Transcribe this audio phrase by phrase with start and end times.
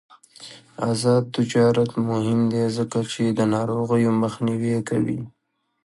[0.89, 5.19] آزاد تجارت مهم دی ځکه چې د ناروغیو مخنیوی کوي.